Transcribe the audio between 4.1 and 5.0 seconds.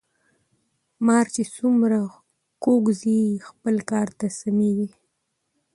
ته سمیږي.